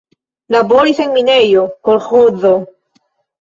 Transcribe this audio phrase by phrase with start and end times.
[0.53, 2.55] Laboris en minejo, kolĥozo.